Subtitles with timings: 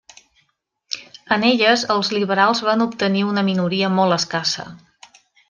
[1.35, 4.67] En elles, els liberals van obtenir una minoria molt escassa.